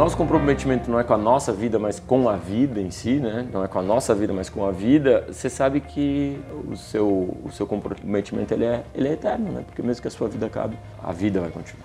[0.00, 3.46] nosso comprometimento não é com a nossa vida, mas com a vida em si, né?
[3.52, 5.26] Não é com a nossa vida, mas com a vida.
[5.28, 9.62] Você sabe que o seu, o seu comprometimento ele é, ele é eterno, né?
[9.66, 10.74] Porque mesmo que a sua vida acabe,
[11.04, 11.84] a vida vai continuar.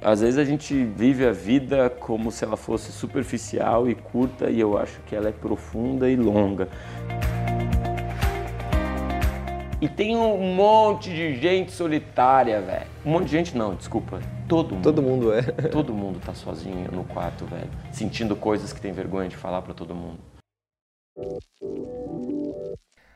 [0.00, 4.60] Às vezes a gente vive a vida como se ela fosse superficial e curta, e
[4.60, 6.68] eu acho que ela é profunda e longa.
[9.80, 12.86] E tem um monte de gente solitária, velho.
[13.06, 14.20] Um monte de gente não, desculpa.
[14.48, 14.82] Todo mundo.
[14.82, 15.42] Todo mundo é.
[15.70, 17.70] Todo mundo tá sozinho no quarto, velho.
[17.92, 20.18] Sentindo coisas que tem vergonha de falar para todo mundo.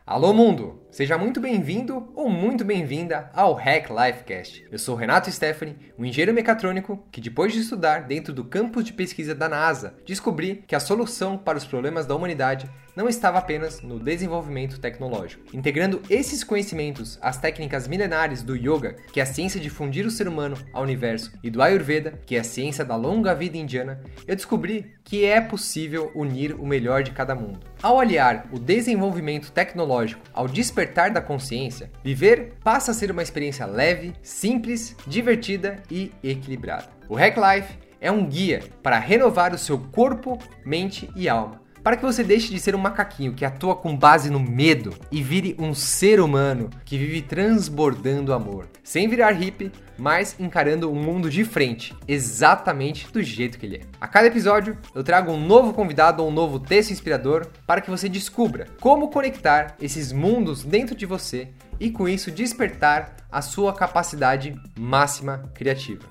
[0.05, 0.82] Alô mundo!
[0.93, 4.67] Seja muito bem-vindo ou muito bem-vinda ao Hack Lifecast.
[4.71, 8.93] Eu sou Renato Stephanie, um engenheiro mecatrônico que depois de estudar dentro do campus de
[8.93, 13.81] pesquisa da NASA, descobri que a solução para os problemas da humanidade não estava apenas
[13.81, 15.57] no desenvolvimento tecnológico.
[15.57, 20.11] Integrando esses conhecimentos às técnicas milenares do yoga, que é a ciência de fundir o
[20.11, 24.03] ser humano ao universo, e do ayurveda, que é a ciência da longa vida indiana,
[24.29, 27.61] eu descobri que é possível unir o melhor de cada mundo.
[27.83, 33.67] Ao aliar o desenvolvimento tecnológico ao despertar da consciência, viver passa a ser uma experiência
[33.67, 36.89] leve, simples, divertida e equilibrada.
[37.09, 41.97] O Hack Life é um guia para renovar o seu corpo, mente e alma para
[41.97, 45.57] que você deixe de ser um macaquinho que atua com base no medo e vire
[45.59, 51.45] um ser humano que vive transbordando amor, sem virar hippie, mas encarando o mundo de
[51.45, 53.81] frente, exatamente do jeito que ele é.
[54.01, 57.91] A cada episódio, eu trago um novo convidado ou um novo texto inspirador para que
[57.91, 63.73] você descubra como conectar esses mundos dentro de você e com isso despertar a sua
[63.73, 66.09] capacidade máxima criativa.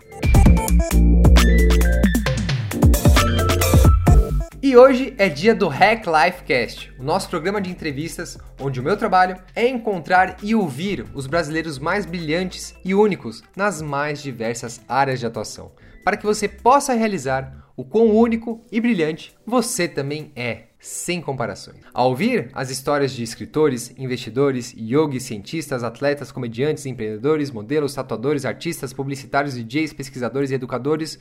[4.72, 8.84] E hoje é dia do Hack Life Cast, o nosso programa de entrevistas onde o
[8.84, 14.80] meu trabalho é encontrar e ouvir os brasileiros mais brilhantes e únicos nas mais diversas
[14.88, 15.74] áreas de atuação,
[16.06, 21.80] para que você possa realizar o quão único e brilhante você também é, sem comparações.
[21.94, 28.94] Ao ouvir as histórias de escritores, investidores, yogis, cientistas, atletas, comediantes, empreendedores, modelos, tatuadores, artistas,
[28.94, 31.20] publicitários, DJs, pesquisadores e educadores,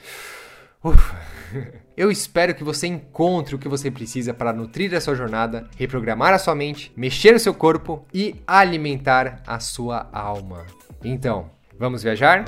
[0.82, 1.20] Ufa.
[1.94, 6.32] Eu espero que você encontre o que você precisa para nutrir a sua jornada, reprogramar
[6.32, 10.64] a sua mente, mexer o seu corpo e alimentar a sua alma.
[11.04, 12.46] Então, vamos viajar?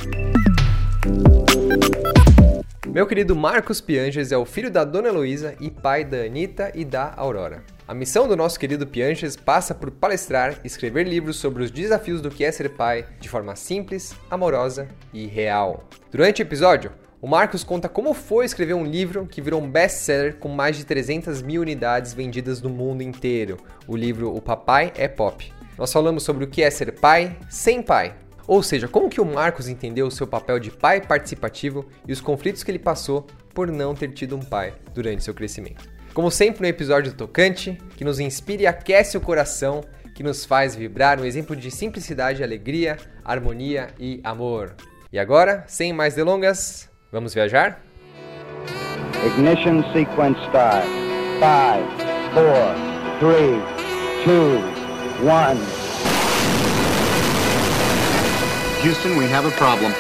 [2.89, 6.85] Meu querido Marcos Pianges é o filho da Dona Heloísa e pai da Anitta e
[6.85, 7.63] da Aurora.
[7.87, 12.31] A missão do nosso querido Pianches passa por palestrar escrever livros sobre os desafios do
[12.31, 15.85] que é ser pai de forma simples, amorosa e real.
[16.11, 20.39] Durante o episódio, o Marcos conta como foi escrever um livro que virou um best-seller
[20.39, 25.07] com mais de 300 mil unidades vendidas no mundo inteiro, o livro O Papai é
[25.07, 25.53] Pop.
[25.79, 29.25] Nós falamos sobre o que é ser pai sem pai, ou seja, como que o
[29.25, 33.25] Marcos entendeu o seu papel de pai participativo e os conflitos que ele passou
[33.55, 35.89] por não ter tido um pai durante seu crescimento.
[36.13, 40.75] Como sempre no episódio tocante, que nos inspira e aquece o coração, que nos faz
[40.75, 44.75] vibrar um exemplo de simplicidade, alegria, harmonia e amor.
[45.13, 47.79] E agora, sem mais delongas, Vamos viajar?
[49.27, 50.87] Ignition sequence start.
[50.87, 51.85] 5,
[52.33, 52.41] 4,
[53.21, 53.61] 3,
[54.25, 54.63] 2,
[55.21, 55.83] 1.
[58.83, 59.93] Houston, we have a problem.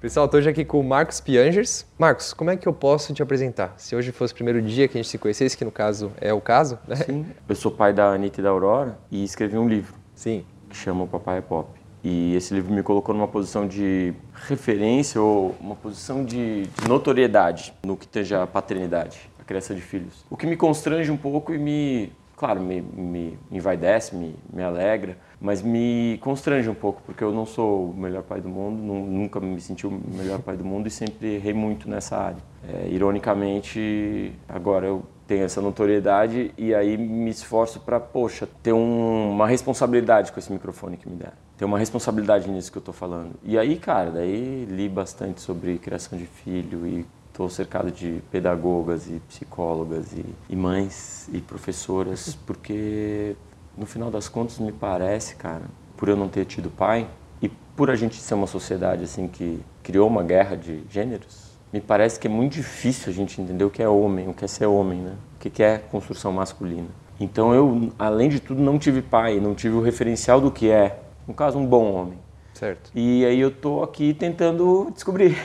[0.00, 1.86] Pessoal, estou hoje aqui com o Marcos Piangers.
[1.96, 3.74] Marcos, como é que eu posso te apresentar?
[3.76, 6.32] Se hoje fosse o primeiro dia que a gente se conhecesse, que no caso é
[6.32, 6.96] o caso, né?
[6.96, 9.94] Sim, eu sou pai da Anitta e da Aurora e escrevi um livro.
[10.16, 11.68] Sim que chama O Papai é Pop.
[12.02, 14.12] E esse livro me colocou numa posição de
[14.48, 19.82] referência ou uma posição de, de notoriedade no que tange a paternidade, a criação de
[19.82, 20.24] filhos.
[20.28, 25.16] O que me constrange um pouco e me, claro, me, me envaidece, me, me alegra,
[25.40, 29.38] mas me constrange um pouco, porque eu não sou o melhor pai do mundo, nunca
[29.38, 32.38] me senti o melhor pai do mundo e sempre errei muito nessa área.
[32.68, 39.30] É, ironicamente, agora eu tenho essa notoriedade e aí me esforço para, poxa, ter um,
[39.30, 41.32] uma responsabilidade com esse microfone que me deram.
[41.56, 43.30] Ter uma responsabilidade nisso que eu estou falando.
[43.42, 49.08] E aí, cara, daí li bastante sobre criação de filho e estou cercado de pedagogas
[49.08, 53.34] e psicólogas e, e mães e professoras, porque
[53.74, 55.64] no final das contas me parece, cara,
[55.96, 57.08] por eu não ter tido pai
[57.40, 61.80] e por a gente ser uma sociedade assim que criou uma guerra de gêneros, me
[61.80, 64.48] parece que é muito difícil a gente entender o que é homem, o que é
[64.48, 65.14] ser homem, né?
[65.36, 66.88] O que é construção masculina.
[67.18, 71.00] Então eu, além de tudo, não tive pai, não tive o referencial do que é,
[71.26, 72.18] no caso, um bom homem.
[72.52, 72.90] Certo.
[72.94, 75.36] E aí eu tô aqui tentando descobrir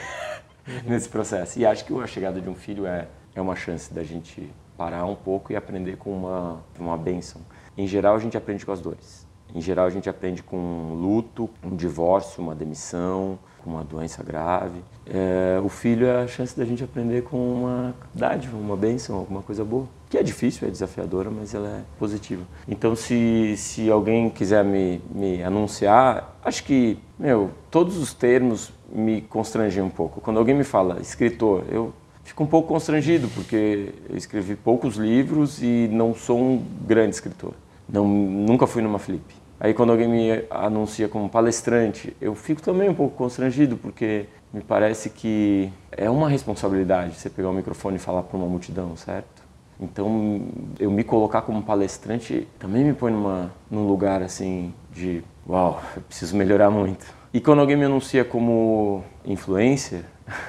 [0.67, 0.73] uhum.
[0.91, 1.59] nesse processo.
[1.59, 5.05] E acho que a chegada de um filho é, é uma chance da gente parar
[5.05, 7.41] um pouco e aprender com uma, uma benção.
[7.77, 9.25] Em geral, a gente aprende com as dores.
[9.55, 14.79] Em geral, a gente aprende com luto, um divórcio, uma demissão, com uma doença grave.
[15.05, 19.41] É, o filho é a chance da gente aprender com uma dádiva, uma bênção, alguma
[19.41, 19.85] coisa boa.
[20.09, 22.43] Que é difícil, é desafiadora, mas ela é positiva.
[22.65, 29.21] Então, se, se alguém quiser me, me anunciar, acho que, meu, todos os termos me
[29.21, 30.21] constrangem um pouco.
[30.21, 31.93] Quando alguém me fala escritor, eu
[32.23, 37.53] fico um pouco constrangido, porque eu escrevi poucos livros e não sou um grande escritor.
[37.89, 39.35] Não, nunca fui numa flip.
[39.59, 44.61] Aí quando alguém me anuncia como palestrante, eu fico também um pouco constrangido, porque me
[44.61, 49.47] parece que é uma responsabilidade você pegar o microfone e falar para uma multidão, certo?
[49.79, 50.41] Então,
[50.79, 56.01] eu me colocar como palestrante também me põe numa, num lugar assim de, uau, eu
[56.01, 57.05] preciso melhorar muito.
[57.33, 60.03] E quando alguém me anuncia como influencer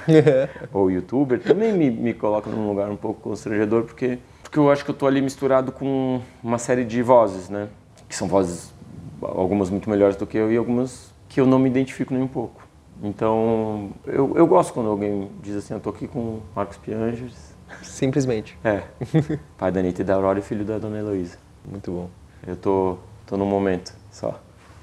[0.73, 4.83] ou youtuber, também me, me coloca num lugar um pouco constrangedor, porque, porque eu acho
[4.83, 7.69] que eu estou ali misturado com uma série de vozes, né?
[8.07, 8.73] Que são vozes,
[9.21, 12.27] algumas muito melhores do que eu e algumas que eu não me identifico nem um
[12.27, 12.67] pouco.
[13.01, 17.55] Então, eu, eu gosto quando alguém diz assim, eu estou aqui com Marcos Piangers.
[17.81, 18.57] Simplesmente.
[18.63, 18.83] É,
[19.57, 21.37] pai da Anitta e da Aurora e filho da Dona Heloísa.
[21.69, 22.09] Muito bom.
[22.45, 24.39] Eu tô, tô num momento só.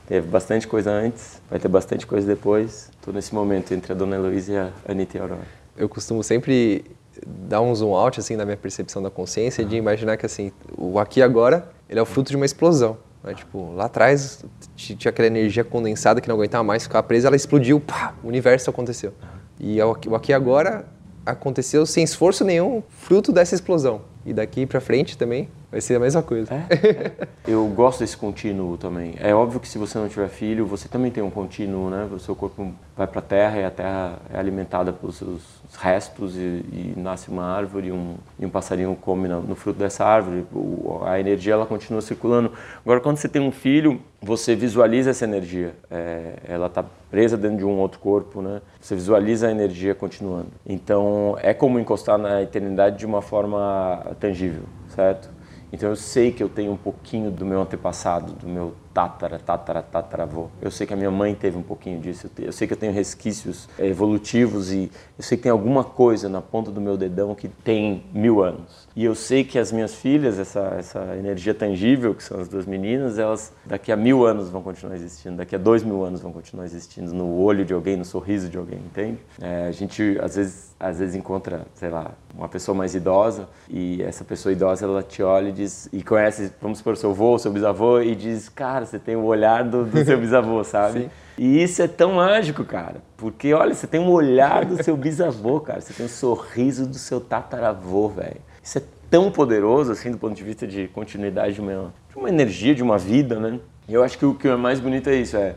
[0.06, 2.90] Teve bastante coisa antes, vai ter bastante coisa depois.
[3.02, 5.46] Tô nesse momento entre a Dona Heloísa e a Anitta e a Aurora.
[5.76, 6.84] Eu costumo sempre
[7.26, 10.98] dar um zoom out assim na minha percepção da consciência de imaginar que assim, o
[10.98, 12.98] aqui e agora, ele é o fruto de uma explosão.
[13.26, 13.34] Né?
[13.34, 14.44] Tipo, lá atrás
[14.76, 18.70] tinha aquela energia condensada que não aguentava mais ficar presa, ela explodiu, pá, o universo
[18.70, 19.12] aconteceu.
[19.58, 20.86] E o aqui agora
[21.24, 24.02] aconteceu sem esforço nenhum, fruto dessa explosão.
[24.24, 26.54] E daqui para frente também vai ser a mesma coisa.
[26.54, 27.28] É?
[27.46, 29.14] Eu gosto desse contínuo também.
[29.20, 32.08] É óbvio que se você não tiver filho, você também tem um contínuo, né?
[32.10, 35.42] O seu corpo vai para a terra e a terra é alimentada pelos seus
[35.78, 39.78] restos e, e nasce uma árvore e um, e um passarinho come no, no fruto
[39.78, 40.46] dessa árvore.
[40.50, 42.52] O, a energia ela continua circulando.
[42.82, 45.74] Agora, quando você tem um filho, você visualiza essa energia.
[45.90, 48.62] É, ela está presa dentro de um outro corpo, né?
[48.80, 50.48] Você visualiza a energia continuando.
[50.66, 55.35] Então, é como encostar na eternidade de uma forma tangível, certo?
[55.72, 59.82] Então eu sei que eu tenho um pouquinho do meu antepassado, do meu tatara, tatara,
[59.82, 60.48] tataravô.
[60.58, 62.30] Eu sei que a minha mãe teve um pouquinho disso.
[62.38, 66.40] Eu sei que eu tenho resquícios evolutivos e eu sei que tem alguma coisa na
[66.40, 68.88] ponta do meu dedão que tem mil anos.
[68.96, 72.64] E eu sei que as minhas filhas, essa, essa energia tangível, que são as duas
[72.64, 76.32] meninas, elas daqui a mil anos vão continuar existindo, daqui a dois mil anos vão
[76.32, 79.18] continuar existindo no olho de alguém, no sorriso de alguém, entende?
[79.38, 84.02] É, a gente às vezes, às vezes encontra, sei lá, uma pessoa mais idosa e
[84.02, 87.52] essa pessoa idosa ela te olha e diz e conhece, vamos supor, seu avô, seu
[87.52, 91.00] bisavô e diz, cara, você tem o olhar do, do seu bisavô, sabe?
[91.00, 91.10] Sim.
[91.38, 93.02] E isso é tão mágico, cara.
[93.16, 95.80] Porque, olha, você tem um olhar do seu bisavô, cara.
[95.80, 98.40] Você tem um sorriso do seu tataravô, velho.
[98.62, 102.28] Isso é tão poderoso, assim, do ponto de vista de continuidade de uma, de uma
[102.28, 103.60] energia, de uma vida, né?
[103.88, 105.54] E eu acho que o que é mais bonito é isso, é,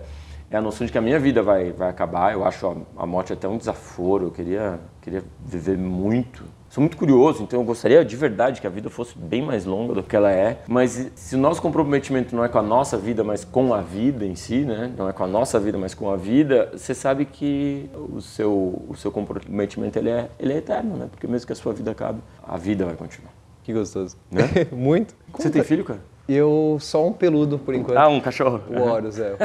[0.52, 2.34] é a noção de que a minha vida vai, vai acabar.
[2.34, 4.28] Eu acho a, a morte até um desaforo.
[4.28, 8.70] Eu queria, queria viver muito, Sou muito curioso, então eu gostaria de verdade que a
[8.70, 10.62] vida fosse bem mais longa do que ela é.
[10.68, 14.24] Mas se o nosso comprometimento não é com a nossa vida, mas com a vida
[14.24, 14.94] em si, né?
[14.96, 18.84] Não é com a nossa vida, mas com a vida, você sabe que o seu,
[18.88, 21.08] o seu comprometimento ele é, ele é eterno, né?
[21.10, 23.34] Porque mesmo que a sua vida acabe, a vida vai continuar.
[23.64, 24.16] Que gostoso.
[24.30, 24.44] Né?
[24.72, 25.16] Muito.
[25.34, 26.02] Você tem filho, cara?
[26.28, 27.98] Eu só um peludo por enquanto.
[27.98, 28.62] Ah, um cachorro.
[28.70, 29.36] O Horus, é.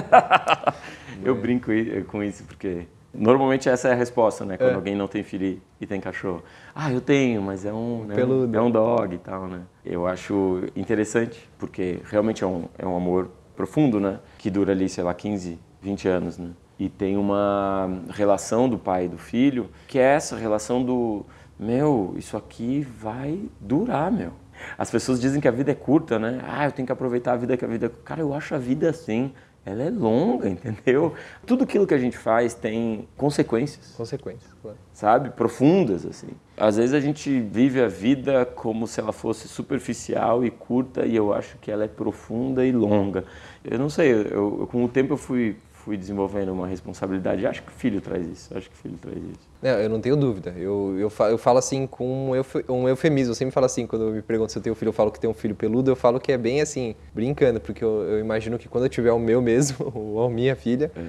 [1.24, 1.70] eu brinco
[2.08, 4.56] com isso porque Normalmente essa é a resposta, né?
[4.56, 4.74] Quando é.
[4.74, 6.42] alguém não tem filho e tem cachorro.
[6.74, 8.14] Ah, eu tenho, mas é um, né?
[8.14, 8.56] Peludo.
[8.56, 9.62] é um dog e tal, né?
[9.84, 14.18] Eu acho interessante, porque realmente é um, é um amor profundo, né?
[14.38, 16.50] Que dura ali, sei lá, 15, 20 anos, né?
[16.78, 21.24] E tem uma relação do pai e do filho, que é essa relação do,
[21.58, 24.32] meu, isso aqui vai durar, meu.
[24.76, 26.40] As pessoas dizem que a vida é curta, né?
[26.46, 27.90] Ah, eu tenho que aproveitar a vida que a vida...
[28.04, 29.32] Cara, eu acho a vida assim
[29.66, 31.14] ela é longa, entendeu?
[31.46, 33.94] Tudo aquilo que a gente faz tem consequências.
[33.96, 34.76] Consequências, claro.
[34.92, 35.30] Sabe?
[35.30, 36.28] Profundas, assim.
[36.56, 41.16] Às vezes a gente vive a vida como se ela fosse superficial e curta e
[41.16, 43.24] eu acho que ela é profunda e longa.
[43.64, 47.46] Eu não sei, eu, eu com o tempo eu fui fui desenvolvendo uma responsabilidade.
[47.46, 48.56] Acho que o filho traz isso.
[48.56, 49.48] Acho que o filho traz isso.
[49.62, 50.54] É, eu não tenho dúvida.
[50.56, 52.30] Eu, eu, falo, eu falo assim com
[52.68, 53.32] um eufemismo.
[53.32, 55.30] Eu sempre falo assim, quando me perguntam se eu tenho filho, eu falo que tenho
[55.30, 55.90] um filho peludo.
[55.90, 59.12] Eu falo que é bem assim, brincando, porque eu, eu imagino que quando eu tiver
[59.12, 61.02] o meu mesmo, ou a minha filha, é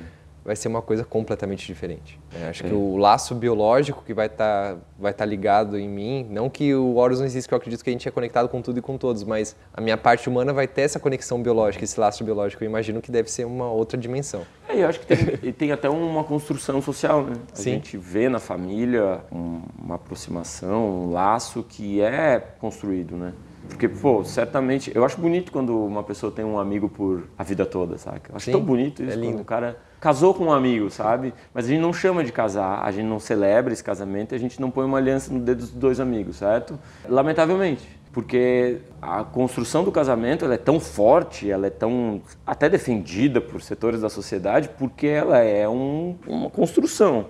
[0.46, 2.20] vai ser uma coisa completamente diferente.
[2.40, 2.70] É, acho é.
[2.70, 6.74] que o laço biológico que vai estar tá, vai tá ligado em mim, não que
[6.76, 8.82] o Horus não existe, que eu acredito que a gente é conectado com tudo e
[8.82, 12.64] com todos, mas a minha parte humana vai ter essa conexão biológica, esse laço biológico.
[12.64, 14.46] Eu imagino que deve ser uma outra dimensão.
[14.70, 17.36] É, eu acho que tem, tem até uma construção social, né?
[17.52, 17.72] A Sim.
[17.72, 23.34] gente vê na família uma aproximação, um laço que é construído, né?
[23.70, 27.66] Porque, pô, certamente, eu acho bonito quando uma pessoa tem um amigo por a vida
[27.66, 28.22] toda, sabe?
[28.30, 29.34] Eu acho Sim, tão bonito isso é lindo.
[29.34, 31.34] quando o cara casou com um amigo, sabe?
[31.54, 34.62] Mas a gente não chama de casar, a gente não celebra esse casamento, a gente
[34.62, 36.78] não põe uma aliança no dedo dos dois amigos, certo?
[37.10, 43.42] Lamentavelmente, porque a construção do casamento ela é tão forte, ela é tão até defendida
[43.42, 47.26] por setores da sociedade, porque ela é um- uma construção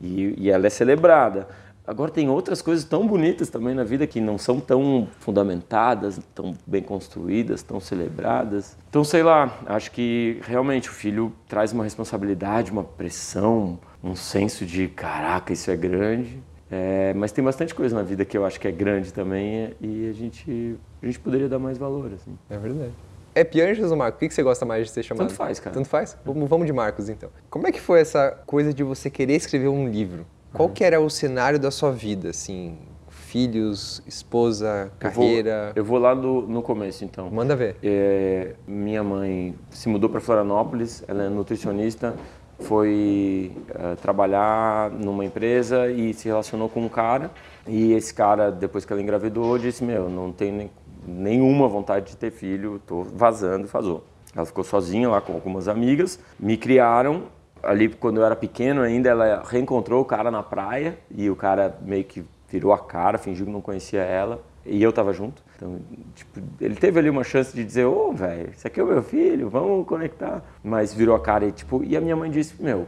[0.00, 1.48] e, e ela é celebrada.
[1.90, 6.56] Agora tem outras coisas tão bonitas também na vida que não são tão fundamentadas, tão
[6.64, 8.76] bem construídas, tão celebradas.
[8.88, 14.64] Então, sei lá, acho que realmente o filho traz uma responsabilidade, uma pressão, um senso
[14.64, 16.40] de caraca, isso é grande.
[16.70, 20.08] É, mas tem bastante coisa na vida que eu acho que é grande também e
[20.08, 22.38] a gente, a gente poderia dar mais valor, assim.
[22.48, 22.92] É verdade.
[23.34, 24.18] É Pianjas ou Marcos?
[24.18, 25.26] O que que você gosta mais de ser chamado?
[25.26, 25.74] Tanto faz, cara.
[25.74, 26.16] Tanto faz?
[26.24, 27.30] Vamos, vamos de Marcos, então.
[27.50, 30.24] Como é que foi essa coisa de você querer escrever um livro?
[30.52, 32.76] Qual que era o cenário da sua vida, assim?
[33.08, 35.72] Filhos, esposa, Eu vou- carreira?
[35.76, 37.30] Eu vou, lá no, no começo, então.
[37.30, 37.76] Manda ver.
[37.82, 42.14] É, minha mãe se mudou para Florianópolis, ela é nutricionista,
[42.58, 47.30] foi eh, trabalhar numa empresa e se relacionou com um cara.
[47.66, 50.70] E esse cara, depois que ela engravidou, disse: Meu, não tenho nem-
[51.06, 54.04] nenhuma vontade de ter filho, tô vazando vazou.
[54.36, 57.22] Ela ficou sozinha lá com algumas amigas, me criaram.
[57.62, 61.76] Ali, quando eu era pequeno ainda, ela reencontrou o cara na praia e o cara
[61.82, 64.42] meio que virou a cara, fingiu que não conhecia ela.
[64.64, 65.42] E eu tava junto.
[65.56, 65.78] Então,
[66.14, 69.02] tipo, ele teve ali uma chance de dizer, ô, velho, esse aqui é o meu
[69.02, 70.42] filho, vamos conectar.
[70.62, 72.86] Mas virou a cara e, tipo, e a minha mãe disse, meu,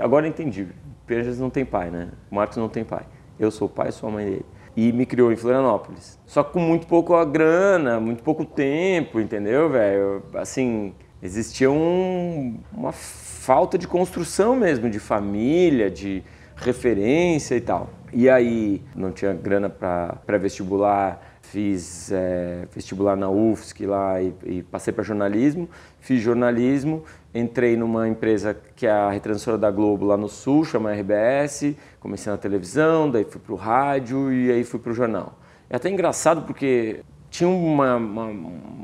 [0.00, 0.66] agora entendi.
[1.06, 2.08] Pianjas não tem pai, né?
[2.30, 3.02] O Marcos não tem pai.
[3.38, 4.46] Eu sou o pai, sou a mãe dele.
[4.76, 6.18] E me criou em Florianópolis.
[6.24, 10.22] Só com muito pouco a grana, muito pouco tempo, entendeu, velho?
[10.34, 12.92] Assim, existia um- uma
[13.40, 16.22] falta de construção mesmo, de família, de
[16.56, 17.88] referência e tal.
[18.12, 24.62] E aí, não tinha grana para pré-vestibular, fiz é, vestibular na UFSC lá e, e
[24.64, 25.70] passei para jornalismo.
[26.00, 27.02] Fiz jornalismo,
[27.34, 31.74] entrei numa empresa que é a retransmissora da Globo lá no Sul, chama RBS.
[31.98, 35.38] Comecei na televisão, daí fui para o rádio e aí fui para o jornal.
[35.70, 38.26] É até engraçado porque tinha uma- uma-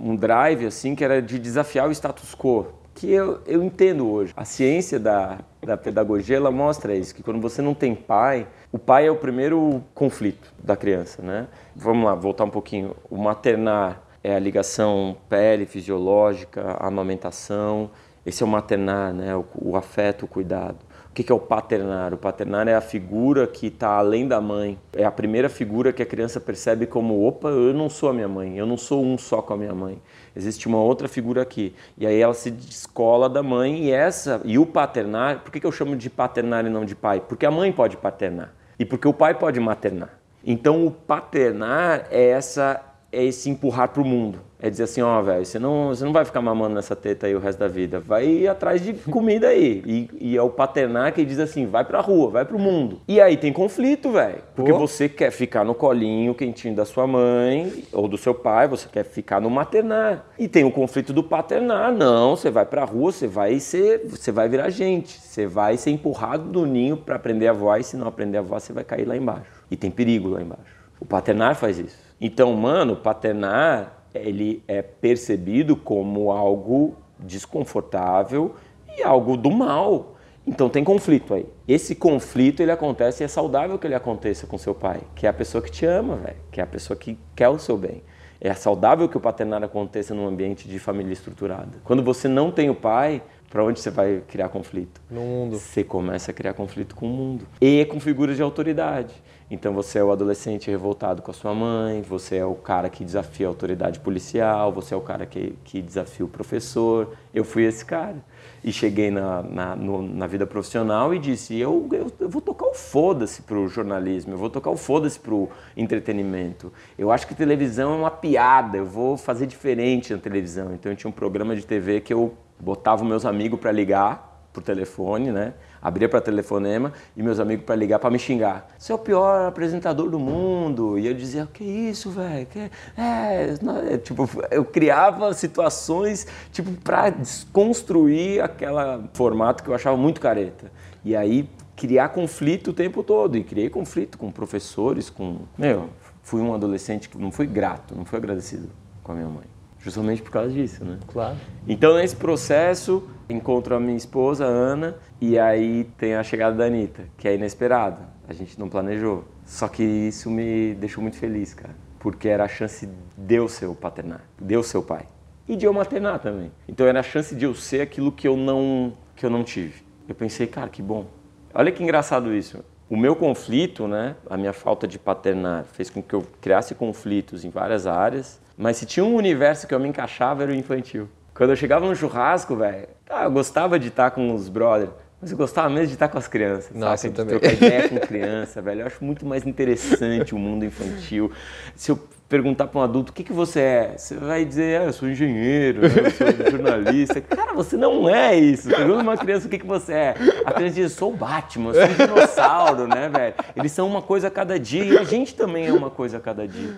[0.03, 4.33] um drive assim que era de desafiar o status quo que eu, eu entendo hoje.
[4.35, 8.79] A ciência da, da pedagogia ela mostra isso, que quando você não tem pai, o
[8.79, 11.47] pai é o primeiro conflito da criança, né?
[11.75, 12.97] Vamos lá, voltar um pouquinho.
[13.11, 17.91] O maternar é a ligação pele fisiológica, a amamentação.
[18.25, 19.37] Esse é o maternar, né?
[19.37, 20.79] O, o afeto, o cuidado.
[21.11, 22.13] O que que é o paternar?
[22.13, 24.79] O paternar é a figura que está além da mãe.
[24.95, 28.29] É a primeira figura que a criança percebe como: opa, eu não sou a minha
[28.29, 30.01] mãe, eu não sou um só com a minha mãe.
[30.37, 31.75] Existe uma outra figura aqui.
[31.97, 35.41] E aí ela se descola da mãe e essa e o paternar.
[35.41, 37.21] Por que, que eu chamo de paternar e não de pai?
[37.27, 40.11] Porque a mãe pode paternar e porque o pai pode maternar.
[40.45, 42.81] Então o paternar é essa
[43.17, 44.39] é esse empurrar para o mundo.
[44.59, 47.35] É dizer assim, ó, velho, você não, você não vai ficar mamando nessa teta aí
[47.35, 48.01] o resto da vida.
[48.01, 49.83] Vai atrás de comida aí.
[49.87, 53.01] E, e é o paternar que diz assim, vai pra rua, vai pro mundo.
[53.07, 54.39] E aí tem conflito, velho.
[54.55, 54.79] Porque Pô.
[54.79, 59.05] você quer ficar no colinho quentinho da sua mãe ou do seu pai, você quer
[59.05, 60.25] ficar no maternar.
[60.39, 61.93] E tem o conflito do paternar.
[61.93, 65.21] Não, você vai pra rua, você vai ser, você vai virar gente.
[65.21, 68.43] Você vai ser empurrado do ninho para aprender a voar e se não aprender a
[68.43, 69.51] voar, você vai cair lá embaixo.
[69.71, 70.77] E tem perigo lá embaixo.
[70.99, 72.06] O paternar faz isso.
[72.21, 78.55] Então, mano, paternar, ele é percebido como algo desconfortável
[78.97, 80.15] e algo do mal.
[80.47, 81.47] Então tem conflito aí.
[81.67, 85.29] Esse conflito ele acontece e é saudável que ele aconteça com seu pai, que é
[85.29, 88.03] a pessoa que te ama, velho, que é a pessoa que quer o seu bem.
[88.41, 91.79] É saudável que o paternar aconteça num ambiente de família estruturada.
[91.83, 93.23] Quando você não tem o pai,
[93.57, 95.01] para onde você vai criar conflito?
[95.11, 95.59] No mundo.
[95.59, 99.15] Você começa a criar conflito com o mundo e com figuras de autoridade.
[99.51, 103.03] Então você é o adolescente revoltado com a sua mãe, você é o cara que
[103.03, 107.15] desafia a autoridade policial, você é o cara que, que desafia o professor.
[107.33, 108.17] Eu fui esse cara.
[108.63, 112.67] E cheguei na, na, no- na vida profissional e disse: eu, eu, eu vou tocar
[112.67, 116.71] o foda-se pro jornalismo, eu vou tocar o foda-se pro entretenimento.
[116.99, 120.75] Eu acho que televisão é uma piada, eu vou fazer diferente na televisão.
[120.75, 124.63] Então eu tinha um programa de TV que eu botava meus amigos para ligar por
[124.63, 125.53] telefone, né?
[125.83, 128.67] Abria para telefonema e meus amigos para ligar para me xingar.
[128.79, 130.99] Você é o pior apresentador do mundo.
[130.99, 132.47] E eu dizia: "Que isso, velho?
[132.47, 133.55] Que é,
[133.93, 140.73] é", tipo, eu criava situações tipo para desconstruir aquela formato que eu achava muito careta.
[141.05, 145.91] E aí criar conflito o tempo todo e criei conflito com professores, com, meu,
[146.23, 148.71] fui um adolescente que não fui grato, não fui agradecido
[149.05, 149.56] com a minha mãe.
[149.81, 150.99] Justamente por causa disso, né?
[151.07, 151.37] Claro.
[151.69, 157.05] Então, nesse processo, encontro a minha esposa, Ana, e aí tem a chegada da Anitta,
[157.17, 158.01] que é inesperada.
[158.29, 159.25] A gente não planejou.
[159.45, 161.75] Só que isso me deixou muito feliz, cara.
[162.07, 165.07] porque era a chance de eu ser o paternar, de eu ser o pai.
[165.49, 166.53] E de eu maternar também.
[166.69, 169.83] Então era a chance de eu ser aquilo que eu não, que eu não tive.
[170.09, 171.07] Eu pensei, cara, que bom.
[171.53, 172.65] Olha que engraçado isso.
[172.89, 177.45] O meu conflito, né, a minha falta de paternar, fez com que eu criasse conflitos
[177.45, 181.09] em várias áreas, mas se tinha um universo que eu me encaixava era o infantil.
[181.35, 185.31] Quando eu chegava no churrasco, velho, ah, eu gostava de estar com os brothers, mas
[185.31, 186.75] eu gostava mesmo de estar com as crianças.
[186.75, 187.09] Nossa, saca?
[187.09, 187.39] eu de também.
[187.39, 188.81] trocar ideia com criança, velho.
[188.83, 191.31] Eu acho muito mais interessante o mundo infantil.
[191.75, 194.85] Se eu perguntar para um adulto o que, que você é, você vai dizer, ah,
[194.85, 195.89] eu sou engenheiro, né?
[195.89, 197.21] eu sou jornalista.
[197.23, 198.69] Cara, você não é isso.
[198.69, 200.15] Pergunta uma criança o que, que você é.
[200.45, 203.35] A criança diz, eu sou o Batman, eu sou um dinossauro, né, velho?
[203.55, 206.21] Eles são uma coisa a cada dia e a gente também é uma coisa a
[206.21, 206.75] cada dia.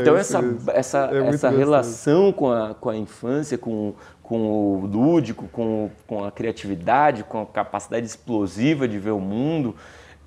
[0.00, 0.40] então essa,
[0.74, 1.56] essa, É essa gostoso.
[1.56, 7.42] relação com a, com a infância, com, com o lúdico, com, com a criatividade, com
[7.42, 9.76] a capacidade explosiva de ver o mundo,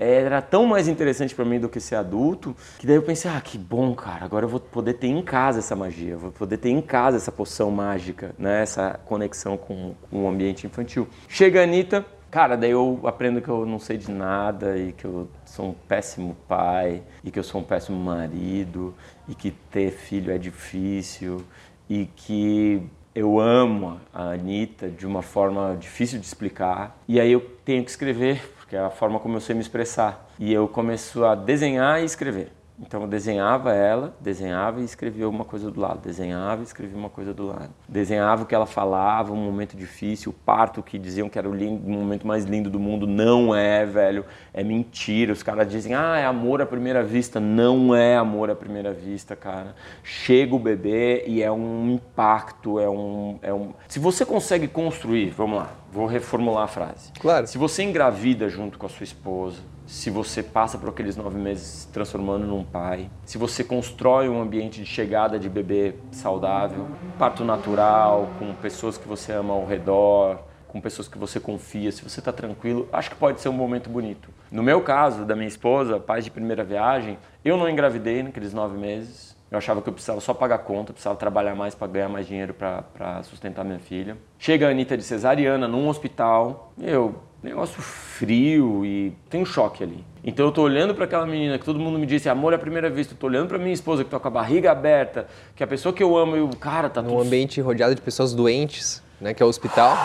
[0.04, 3.40] era tão mais interessante para mim do que ser adulto, que daí eu pensei, ah,
[3.40, 6.70] que bom, cara, agora eu vou poder ter em casa essa magia, vou poder ter
[6.70, 11.08] em casa essa poção mágica, né, essa conexão com, com o ambiente infantil.
[11.28, 15.06] Chega a Anitta, cara, daí eu aprendo que eu não sei de nada e que
[15.06, 18.96] eu sou um péssimo pai e que eu sou um péssimo marido
[19.28, 21.44] e que ter filho é difícil
[21.88, 22.82] e que
[23.14, 26.98] eu amo a Anitta de uma forma difícil de explicar.
[27.08, 30.32] E aí eu tenho que escrever, porque é a forma como eu sei me expressar.
[30.40, 32.61] E eu começo a desenhar e escrever.
[32.82, 37.10] Então eu desenhava ela, desenhava e escrevia uma coisa do lado, desenhava e escrevia uma
[37.10, 37.70] coisa do lado.
[37.88, 41.54] Desenhava o que ela falava, um momento difícil, o parto que diziam que era o,
[41.54, 45.32] lindo, o momento mais lindo do mundo, não é, velho, é mentira.
[45.32, 49.36] Os caras dizem, ah, é amor à primeira vista, não é amor à primeira vista,
[49.36, 49.76] cara.
[50.04, 53.74] Chega o bebê e é um impacto, é um, é um...
[53.88, 57.12] Se você consegue construir, vamos lá, vou reformular a frase.
[57.20, 57.46] Claro.
[57.46, 59.62] Se você engravida junto com a sua esposa,
[59.92, 64.42] se você passa por aqueles nove meses se transformando num pai, se você constrói um
[64.42, 66.88] ambiente de chegada de bebê saudável,
[67.20, 70.40] parto natural, com pessoas que você ama ao redor,
[70.70, 73.90] com pessoas que você confia, se você está tranquilo, acho que pode ser um momento
[73.90, 74.30] bonito.
[74.50, 78.78] No meu caso, da minha esposa, pai de primeira viagem, eu não engravidei naqueles nove
[78.78, 79.36] meses.
[79.52, 82.54] Eu achava que eu precisava só pagar conta, precisava trabalhar mais para ganhar mais dinheiro
[82.54, 84.18] para sustentar minha filha.
[84.40, 90.04] Chega a Anitta de cesariana num hospital, eu negócio frio e tem um choque ali.
[90.24, 92.90] Então eu tô olhando para aquela menina que todo mundo me disse amor à primeira
[92.90, 95.66] vista, eu tô olhando para minha esposa que tá com a barriga aberta, que é
[95.66, 98.34] a pessoa que eu amo e o cara tá Num tudo ambiente rodeado de pessoas
[98.34, 99.34] doentes, né?
[99.34, 99.96] Que é o hospital.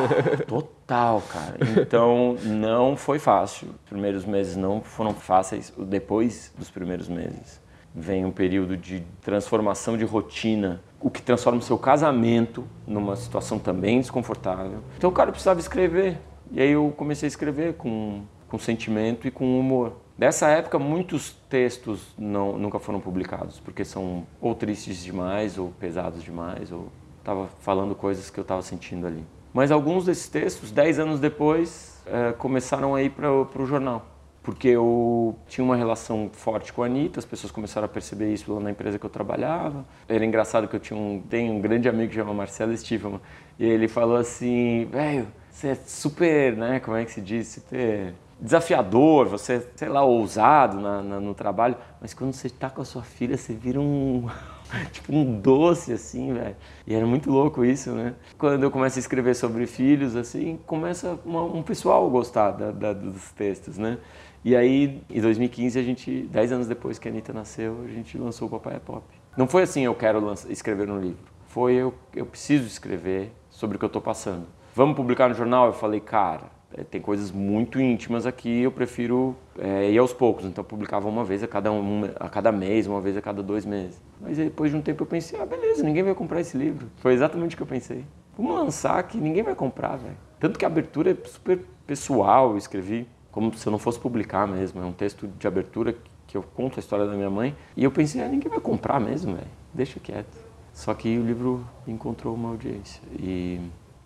[0.46, 1.56] Total, cara.
[1.80, 3.68] Então não foi fácil.
[3.68, 5.72] Os primeiros meses não foram fáceis.
[5.76, 7.60] Depois dos primeiros meses
[7.94, 13.58] vem um período de transformação de rotina, o que transforma o seu casamento numa situação
[13.58, 14.80] também desconfortável.
[14.98, 16.18] Então o cara precisava escrever.
[16.52, 19.92] E aí eu comecei a escrever com, com sentimento e com humor.
[20.18, 26.22] Dessa época, muitos textos não, nunca foram publicados, porque são ou tristes demais, ou pesados
[26.22, 29.22] demais, ou estava falando coisas que eu estava sentindo ali.
[29.52, 34.06] Mas alguns desses textos, dez anos depois, eh, começaram a ir para o jornal.
[34.42, 38.52] Porque eu tinha uma relação forte com a Anitta, as pessoas começaram a perceber isso
[38.54, 39.84] lá na empresa que eu trabalhava.
[40.08, 43.20] Era engraçado que eu tinha um, tenho um grande amigo que chama Marcelo Stiefman,
[43.58, 45.26] e ele falou assim, velho,
[45.56, 50.78] você é super, né, como é que se diz, super desafiador, você sei lá, ousado
[50.78, 54.28] na, na, no trabalho, mas quando você está com a sua filha, você vira um,
[54.92, 56.54] tipo um doce, assim, velho.
[56.86, 58.14] E era muito louco isso, né?
[58.36, 62.92] Quando eu começo a escrever sobre filhos, assim, começa uma, um pessoal gostar da, da,
[62.92, 63.96] dos textos, né?
[64.44, 68.18] E aí, em 2015, a gente, 10 anos depois que a Anitta nasceu, a gente
[68.18, 69.02] lançou o Papai é Pop.
[69.34, 71.24] Não foi assim, eu quero escrever um livro.
[71.48, 74.46] Foi, eu, eu preciso escrever sobre o que eu estou passando.
[74.76, 75.68] Vamos publicar no jornal?
[75.68, 80.44] Eu falei, cara, é, tem coisas muito íntimas aqui, eu prefiro é, ir aos poucos.
[80.44, 83.42] Então, eu publicava uma vez a cada, um, a cada mês, uma vez a cada
[83.42, 83.98] dois meses.
[84.20, 86.88] Mas aí, depois de um tempo eu pensei, ah, beleza, ninguém vai comprar esse livro.
[86.96, 88.04] Foi exatamente o que eu pensei.
[88.36, 90.18] Vamos lançar que ninguém vai comprar, velho.
[90.38, 94.46] Tanto que a abertura é super pessoal, eu escrevi como se eu não fosse publicar
[94.46, 94.82] mesmo.
[94.82, 97.56] É um texto de abertura que eu conto a história da minha mãe.
[97.74, 99.48] E eu pensei, ah, ninguém vai comprar mesmo, velho.
[99.72, 100.36] Deixa quieto.
[100.74, 103.00] Só que o livro encontrou uma audiência.
[103.18, 103.58] E,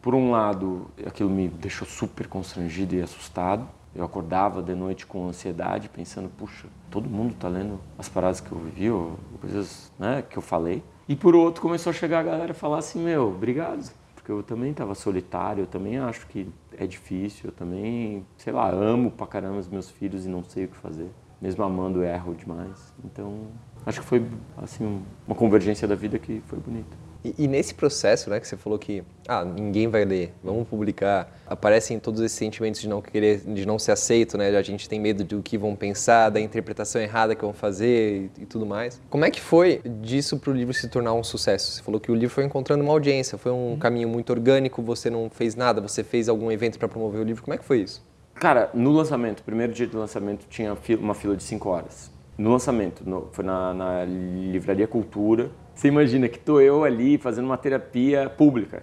[0.02, 3.68] por um lado, aquilo me deixou super constrangido e assustado.
[3.94, 8.50] Eu acordava de noite com ansiedade, pensando, puxa, todo mundo está lendo as paradas que
[8.50, 10.82] eu vivi, ou coisas né, que eu falei.
[11.08, 13.92] E por outro, começou a chegar a galera e falar assim, meu, obrigado.
[14.14, 18.70] Porque eu também estava solitário, eu também acho que é difícil, eu também, sei lá,
[18.70, 21.10] amo pra caramba os meus filhos e não sei o que fazer.
[21.42, 22.94] Mesmo amando, erro demais.
[23.04, 23.48] Então,
[23.84, 24.24] acho que foi,
[24.58, 27.09] assim, uma convergência da vida que foi bonita.
[27.24, 31.30] E, e, nesse processo, né, que você falou que ah, ninguém vai ler, vamos publicar,
[31.46, 34.48] aparecem todos esses sentimentos de não querer, de não ser aceito, né?
[34.56, 38.42] A gente tem medo do que vão pensar, da interpretação errada que vão fazer e,
[38.42, 39.00] e tudo mais.
[39.10, 41.72] Como é que foi disso para o livro se tornar um sucesso?
[41.72, 45.10] Você falou que o livro foi encontrando uma audiência, foi um caminho muito orgânico, você
[45.10, 47.42] não fez nada, você fez algum evento para promover o livro.
[47.42, 48.02] Como é que foi isso?
[48.34, 52.10] Cara, no lançamento, primeiro dia do lançamento, tinha uma fila de 5 horas.
[52.40, 55.50] No lançamento, no, foi na, na Livraria Cultura.
[55.74, 58.82] Você imagina que estou eu ali fazendo uma terapia pública.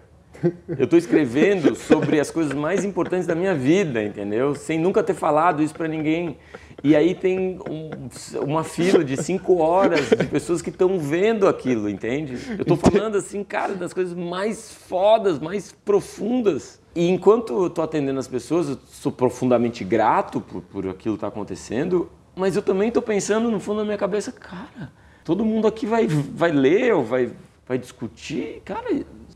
[0.68, 4.54] Eu estou escrevendo sobre as coisas mais importantes da minha vida, entendeu?
[4.54, 6.38] Sem nunca ter falado isso para ninguém.
[6.84, 7.90] E aí tem um,
[8.44, 12.38] uma fila de cinco horas de pessoas que estão vendo aquilo, entende?
[12.50, 16.80] Eu estou falando assim, cara, das coisas mais fodas, mais profundas.
[16.96, 21.18] E enquanto eu estou atendendo as pessoas, eu sou profundamente grato por, por aquilo que
[21.18, 22.08] está acontecendo,
[22.38, 24.92] mas eu também estou pensando no fundo da minha cabeça, cara,
[25.26, 27.32] todo mundo aqui vai, vai ler ou vai,
[27.68, 28.62] vai discutir.
[28.64, 28.86] Cara,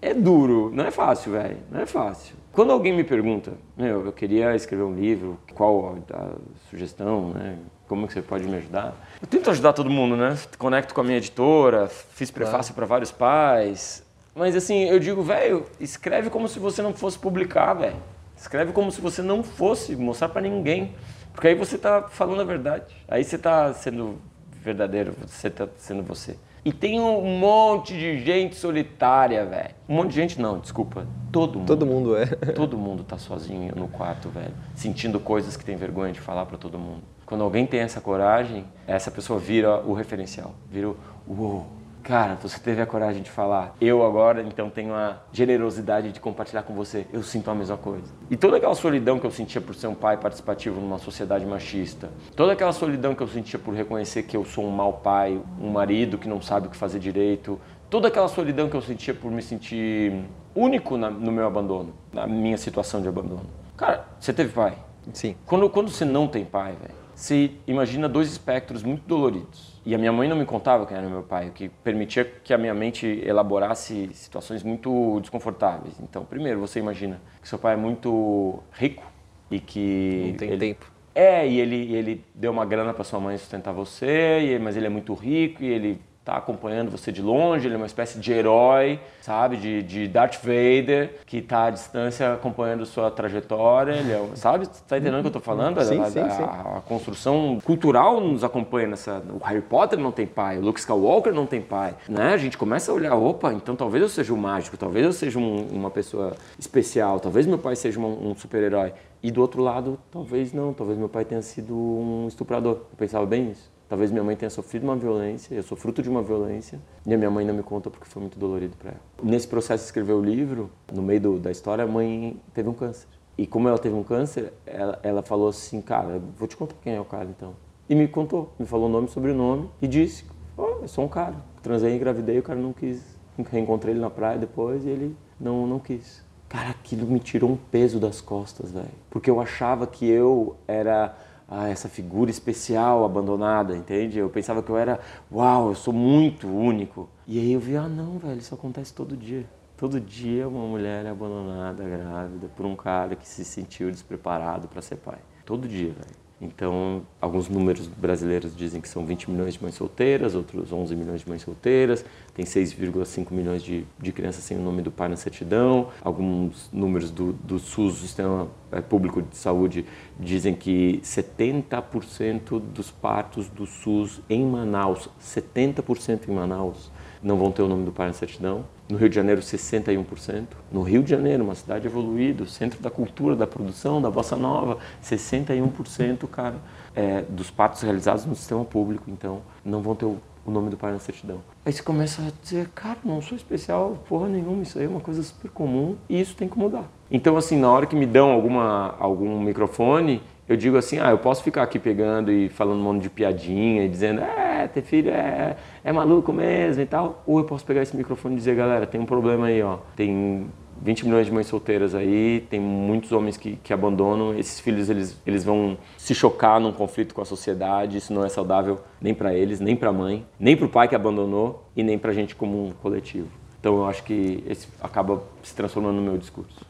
[0.01, 2.35] é duro, não é fácil, velho, não é fácil.
[2.51, 6.31] Quando alguém me pergunta, meu, eu queria escrever um livro, qual a
[6.69, 7.57] sugestão, né?
[7.87, 8.95] Como que você pode me ajudar?
[9.21, 10.37] Eu tento ajudar todo mundo, né?
[10.57, 12.75] Conecto com a minha editora, fiz prefácio claro.
[12.75, 17.73] para vários pais, mas assim, eu digo, velho, escreve como se você não fosse publicar,
[17.73, 17.97] velho.
[18.35, 20.95] Escreve como se você não fosse mostrar para ninguém.
[21.33, 22.95] Porque aí você tá falando a verdade.
[23.07, 24.19] Aí você tá sendo
[24.61, 26.37] verdadeiro, você tá sendo você.
[26.63, 29.73] E tem um monte de gente solitária, velho.
[29.89, 31.07] Um monte de gente não, desculpa.
[31.31, 31.67] Todo mundo.
[31.67, 32.25] Todo mundo é.
[32.53, 34.53] todo mundo tá sozinho no quarto, velho.
[34.75, 37.01] Sentindo coisas que tem vergonha de falar para todo mundo.
[37.25, 40.53] Quando alguém tem essa coragem, essa pessoa vira o referencial.
[40.69, 43.75] Vira o uou Cara, você teve a coragem de falar.
[43.79, 47.05] Eu agora, então, tenho a generosidade de compartilhar com você.
[47.13, 48.11] Eu sinto a mesma coisa.
[48.29, 52.09] E toda aquela solidão que eu sentia por ser um pai participativo numa sociedade machista,
[52.35, 55.69] toda aquela solidão que eu sentia por reconhecer que eu sou um mau pai, um
[55.69, 57.59] marido que não sabe o que fazer direito,
[57.89, 60.23] toda aquela solidão que eu sentia por me sentir
[60.55, 63.45] único na, no meu abandono, na minha situação de abandono.
[63.77, 64.75] Cara, você teve pai?
[65.13, 65.35] Sim.
[65.45, 69.97] Quando, quando você não tem pai, velho, você imagina dois espectros muito doloridos e a
[69.97, 72.73] minha mãe não me contava quem era meu pai, o que permitia que a minha
[72.73, 75.99] mente elaborasse situações muito desconfortáveis.
[76.01, 79.03] Então, primeiro, você imagina que seu pai é muito rico
[79.51, 80.29] e que.
[80.29, 80.57] Não tem ele...
[80.57, 80.91] tempo.
[81.13, 84.89] É, e ele, ele deu uma grana para sua mãe sustentar você, mas ele é
[84.89, 88.99] muito rico e ele tá acompanhando você de longe, ele é uma espécie de herói,
[89.21, 94.67] sabe, de, de Darth Vader, que tá à distância acompanhando sua trajetória, ele é, sabe,
[94.87, 95.83] tá entendendo o que eu tô falando?
[95.83, 96.43] Sim, a, sim, a, sim.
[96.43, 100.79] A, a, construção cultural nos acompanha nessa, o Harry Potter não tem pai, o Luke
[100.79, 102.33] Skywalker não tem pai, né?
[102.33, 105.39] A gente começa a olhar, opa, então talvez eu seja um mágico, talvez eu seja
[105.39, 108.93] um, uma pessoa especial, talvez meu pai seja um, um super-herói.
[109.23, 112.73] E do outro lado, talvez não, talvez meu pai tenha sido um estuprador.
[112.91, 113.69] Eu pensava bem isso.
[113.91, 117.17] Talvez minha mãe tenha sofrido uma violência, eu sou fruto de uma violência, e a
[117.17, 118.99] minha mãe não me conta porque foi muito dolorido para ela.
[119.21, 122.73] Nesse processo de escrever o livro, no meio do, da história, a mãe teve um
[122.73, 123.05] câncer.
[123.37, 126.95] E como ela teve um câncer, ela, ela falou assim, cara, vou te contar quem
[126.95, 127.53] é o cara então.
[127.89, 130.23] E me contou, me falou nome, sobrenome e disse,
[130.55, 131.35] oh, eu sou um cara.
[131.61, 133.03] Transei, engravidei, o cara não quis.
[133.51, 136.23] Reencontrei ele na praia depois e ele não, não quis.
[136.47, 138.87] Cara, aquilo me tirou um peso das costas, velho.
[139.09, 141.13] Porque eu achava que eu era
[141.53, 144.17] ah, essa figura especial abandonada, entende?
[144.17, 147.09] Eu pensava que eu era, uau, eu sou muito único.
[147.27, 149.45] E aí eu vi, ah, não, velho, isso acontece todo dia.
[149.75, 154.81] Todo dia uma mulher é abandonada, grávida, por um cara que se sentiu despreparado para
[154.81, 155.19] ser pai.
[155.45, 156.20] Todo dia, velho.
[156.41, 161.21] Então, alguns números brasileiros dizem que são 20 milhões de mães solteiras, outros 11 milhões
[161.21, 165.15] de mães solteiras, tem 6,5 milhões de, de crianças sem o nome do pai na
[165.15, 165.89] certidão.
[166.01, 169.85] Alguns números do, do SUS, Sistema é, Público de Saúde,
[170.19, 177.61] dizem que 70% dos partos do SUS em Manaus, 70% em Manaus, não vão ter
[177.61, 178.65] o nome do pai na certidão.
[178.91, 180.47] No Rio de Janeiro, 61%.
[180.69, 184.79] No Rio de Janeiro, uma cidade evoluída, centro da cultura, da produção, da bossa nova,
[185.01, 186.55] 61%, cara,
[186.93, 189.05] é, dos partos realizados no sistema público.
[189.07, 191.37] Então, não vão ter o, o nome do pai na certidão.
[191.65, 194.99] Aí você começa a dizer, cara, não sou especial, porra nenhuma, isso aí é uma
[194.99, 196.83] coisa super comum e isso tem que mudar.
[197.09, 201.17] Então, assim, na hora que me dão alguma, algum microfone, eu digo assim, ah, eu
[201.17, 204.40] posso ficar aqui pegando e falando um monte de piadinha e dizendo, é,
[204.71, 207.23] ter filho é, é maluco mesmo e tal.
[207.25, 209.77] Ou eu posso pegar esse microfone e dizer, galera, tem um problema aí, ó.
[209.95, 210.47] Tem
[210.81, 214.37] 20 milhões de mães solteiras aí, tem muitos homens que, que abandonam.
[214.37, 217.97] Esses filhos, eles, eles vão se chocar num conflito com a sociedade.
[217.97, 220.87] Isso não é saudável nem para eles, nem para a mãe, nem para o pai
[220.87, 223.27] que abandonou e nem para a gente como um coletivo.
[223.59, 226.65] Então eu acho que esse acaba se transformando no meu discurso.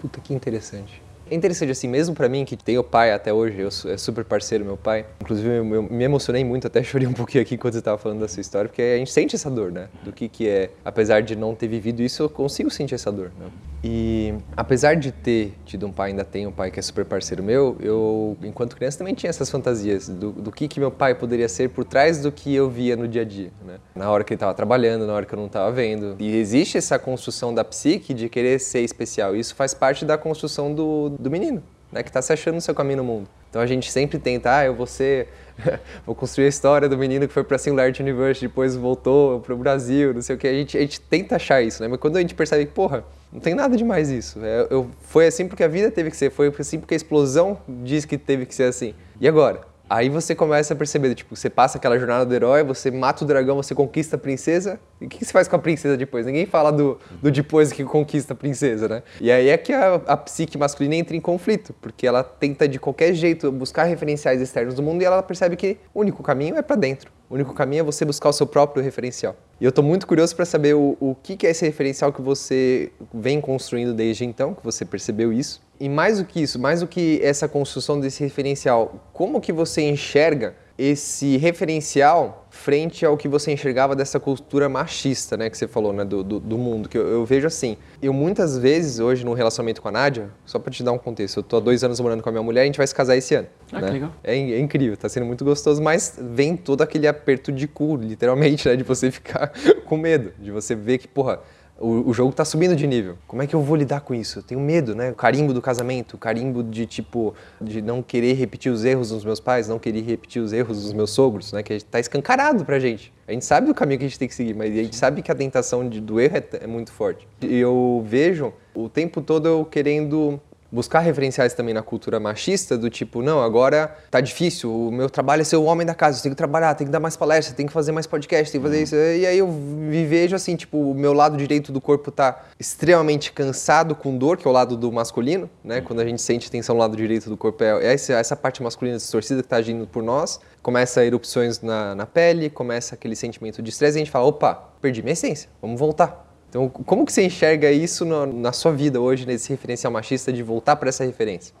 [0.00, 1.02] Puta que interessante.
[1.30, 4.24] É interessante assim, mesmo pra mim que tenho pai até hoje, eu sou, é super
[4.24, 5.04] parceiro meu pai.
[5.20, 8.20] Inclusive eu, eu me emocionei muito, até chorei um pouquinho aqui quando você tava falando
[8.20, 9.88] da sua história, porque a gente sente essa dor, né?
[10.02, 13.30] Do que que é, apesar de não ter vivido isso, eu consigo sentir essa dor,
[13.38, 13.46] né?
[13.82, 17.42] E apesar de ter tido um pai, ainda tenho um pai que é super parceiro
[17.42, 21.48] meu, eu, enquanto criança, também tinha essas fantasias do, do que que meu pai poderia
[21.48, 23.78] ser por trás do que eu via no dia a dia, né?
[23.94, 26.16] Na hora que ele estava trabalhando, na hora que eu não estava vendo.
[26.18, 29.36] E existe essa construção da psique de querer ser especial.
[29.36, 31.62] Isso faz parte da construção do, do menino,
[31.92, 32.02] né?
[32.02, 33.28] Que está se achando no seu caminho no mundo.
[33.48, 35.28] Então a gente sempre tenta, ah, eu vou ser,
[36.04, 39.56] vou construir a história do menino que foi para Singularity University, depois voltou para o
[39.56, 40.48] Brasil, não sei o que.
[40.48, 41.88] A gente, a gente tenta achar isso, né?
[41.88, 44.38] Mas quando a gente percebe que, porra, não tem nada demais isso.
[44.42, 47.58] É, eu, foi assim porque a vida teve que ser, foi assim porque a explosão
[47.68, 48.94] diz que teve que ser assim.
[49.20, 49.67] E agora?
[49.90, 53.26] Aí você começa a perceber, tipo, você passa aquela jornada do herói, você mata o
[53.26, 54.78] dragão, você conquista a princesa.
[55.00, 56.26] E o que você faz com a princesa depois?
[56.26, 59.02] Ninguém fala do, do depois que conquista a princesa, né?
[59.18, 62.78] E aí é que a, a psique masculina entra em conflito, porque ela tenta de
[62.78, 66.62] qualquer jeito buscar referenciais externos do mundo e ela percebe que o único caminho é
[66.62, 67.10] para dentro.
[67.30, 69.36] O único caminho é você buscar o seu próprio referencial.
[69.60, 72.22] E eu estou muito curioso para saber o, o que, que é esse referencial que
[72.22, 75.60] você vem construindo desde então, que você percebeu isso.
[75.80, 79.82] E mais do que isso, mais do que essa construção desse referencial, como que você
[79.82, 85.92] enxerga esse referencial frente ao que você enxergava dessa cultura machista, né, que você falou,
[85.92, 89.34] né, do, do, do mundo, que eu, eu, vejo assim, eu muitas vezes hoje no
[89.34, 91.98] relacionamento com a Nádia, só para te dar um contexto, eu tô há dois anos
[91.98, 93.48] morando com a minha mulher, a gente vai se casar esse ano.
[93.72, 93.86] Ah, né?
[93.88, 94.12] que legal.
[94.22, 98.68] É, é, incrível, tá sendo muito gostoso, mas vem todo aquele aperto de cu, literalmente,
[98.68, 99.52] né, de você ficar
[99.84, 101.40] com medo, de você ver que, porra,
[101.78, 103.16] o, o, jogo tá subindo de nível.
[103.26, 104.40] Como é que eu vou lidar com isso?
[104.40, 105.10] Eu tenho medo, né?
[105.10, 109.24] O carimbo do casamento, o carimbo de tipo de não querer repetir os erros dos
[109.24, 111.62] meus pais, não querer repetir os erros dos meus sogros, né?
[111.62, 113.12] Que tá escancarado pra gente.
[113.26, 115.22] A gente sabe o caminho que a gente tem que seguir, mas a gente sabe
[115.22, 117.28] que a tentação de, do erro é, é muito forte.
[117.42, 122.90] E eu vejo o tempo todo eu querendo buscar referenciais também na cultura machista, do
[122.90, 126.22] tipo, não, agora tá difícil, o meu trabalho é ser o homem da casa, eu
[126.22, 128.68] tenho que trabalhar, tenho que dar mais palestras, tenho que fazer mais podcast, tenho que
[128.68, 128.94] fazer isso.
[128.94, 133.32] E aí eu me vejo assim, tipo, o meu lado direito do corpo tá extremamente
[133.32, 135.80] cansado, com dor, que é o lado do masculino, né?
[135.80, 138.96] Quando a gente sente tensão no lado direito do corpo, é essa, essa parte masculina
[138.96, 140.40] distorcida que tá agindo por nós.
[140.62, 144.54] Começa erupções na, na pele, começa aquele sentimento de estresse e a gente fala, opa,
[144.80, 146.27] perdi minha essência, vamos voltar.
[146.48, 150.42] Então, como que você enxerga isso no, na sua vida hoje, nesse referencial machista, de
[150.42, 151.54] voltar para essa referência?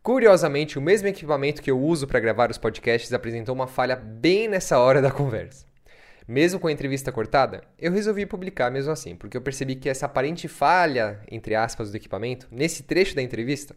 [0.00, 4.46] Curiosamente, o mesmo equipamento que eu uso para gravar os podcasts apresentou uma falha bem
[4.46, 5.66] nessa hora da conversa.
[6.28, 10.06] Mesmo com a entrevista cortada, eu resolvi publicar mesmo assim, porque eu percebi que essa
[10.06, 13.74] aparente falha, entre aspas, do equipamento, nesse trecho da entrevista,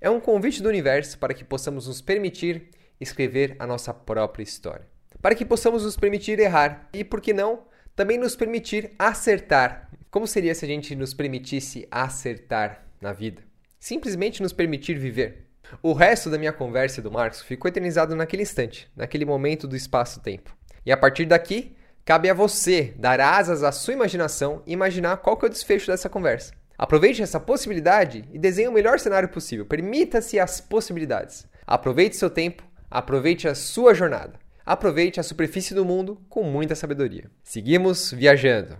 [0.00, 2.68] é um convite do universo para que possamos nos permitir
[3.00, 7.64] escrever a nossa própria história para que possamos nos permitir errar e, por que não,
[7.96, 9.90] também nos permitir acertar.
[10.10, 13.42] Como seria se a gente nos permitisse acertar na vida?
[13.80, 15.46] Simplesmente nos permitir viver.
[15.82, 20.54] O resto da minha conversa do Marcos ficou eternizado naquele instante, naquele momento do espaço-tempo.
[20.84, 21.74] E a partir daqui,
[22.04, 25.90] cabe a você dar asas à sua imaginação e imaginar qual que é o desfecho
[25.90, 26.52] dessa conversa.
[26.76, 29.64] Aproveite essa possibilidade e desenhe o melhor cenário possível.
[29.64, 31.46] Permita-se as possibilidades.
[31.66, 34.43] Aproveite seu tempo, aproveite a sua jornada.
[34.66, 37.30] Aproveite a superfície do mundo com muita sabedoria.
[37.42, 38.78] Seguimos viajando.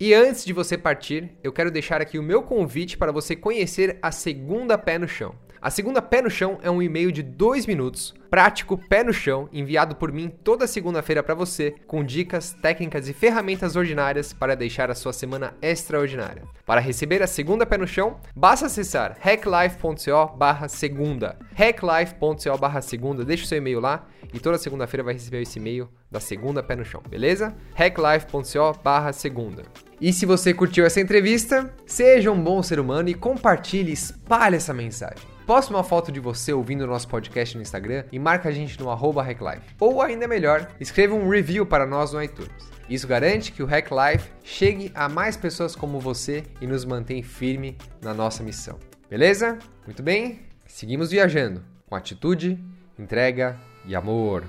[0.00, 3.98] E antes de você partir, eu quero deixar aqui o meu convite para você conhecer
[4.00, 5.34] a segunda pé no chão.
[5.60, 9.48] A segunda pé no chão é um e-mail de dois minutos, prático pé no chão,
[9.52, 14.90] enviado por mim toda segunda-feira para você, com dicas, técnicas e ferramentas ordinárias para deixar
[14.90, 16.42] a sua semana extraordinária.
[16.64, 21.38] Para receber a segunda pé no chão, basta acessar hacklife.co segunda.
[21.54, 26.20] hacklife.co segunda, deixa o seu e-mail lá e toda segunda-feira vai receber esse e-mail da
[26.20, 27.54] segunda pé no chão, beleza?
[27.74, 29.62] hacklife.co segunda.
[30.00, 34.74] E se você curtiu essa entrevista, seja um bom ser humano e compartilhe, espalhe essa
[34.74, 35.35] mensagem.
[35.46, 38.80] Poste uma foto de você ouvindo o nosso podcast no Instagram e marca a gente
[38.80, 39.76] no arroba HackLife.
[39.78, 42.50] Ou ainda melhor, escreva um review para nós no iTunes.
[42.90, 47.22] Isso garante que o Hack Life chegue a mais pessoas como você e nos mantém
[47.22, 48.76] firme na nossa missão.
[49.08, 49.56] Beleza?
[49.86, 50.40] Muito bem?
[50.66, 52.58] Seguimos viajando com atitude,
[52.98, 54.42] entrega e amor.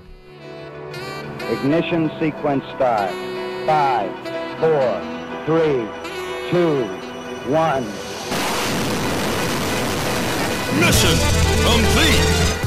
[1.52, 3.12] Ignition sequence start.
[3.68, 5.88] 5, 4, 3,
[6.50, 8.17] 2, 1.
[10.80, 11.18] Mission
[11.64, 12.57] complete.